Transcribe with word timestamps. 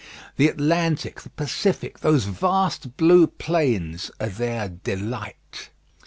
The 0.37 0.47
Atlantic, 0.47 1.21
the 1.21 1.29
Pacific 1.29 1.99
those 1.99 2.25
vast 2.25 2.97
blue 2.97 3.27
plains 3.27 4.09
are 4.19 4.29
their 4.29 4.67
delight. 4.67 5.69